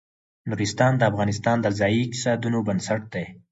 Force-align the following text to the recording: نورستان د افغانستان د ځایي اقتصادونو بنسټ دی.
نورستان 0.49 0.93
د 0.97 1.01
افغانستان 1.11 1.57
د 1.61 1.67
ځایي 1.79 1.99
اقتصادونو 2.03 2.57
بنسټ 2.67 3.01
دی. 3.13 3.25